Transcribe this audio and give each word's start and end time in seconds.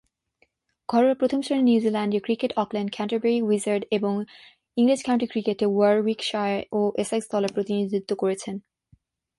ঘরোয়া 0.89 1.15
প্রথম-শ্রেণীর 1.15 1.67
নিউজিল্যান্ডীয় 1.69 2.23
ক্রিকেটে 2.23 2.55
অকল্যান্ড, 2.55 2.93
ক্যান্টারবারি 2.95 3.37
উইজার্ড 3.41 3.83
এবং 3.91 4.13
ইংরেজ 4.77 5.01
কাউন্টি 5.03 5.27
ক্রিকেটে 5.27 5.65
ওয়ারউইকশায়ার 5.67 6.61
ও 6.71 6.79
এসেক্স 6.97 7.25
দলের 7.31 7.51
প্রতিনিধিত্ব 7.53 8.11
করেছেন। 8.15 8.55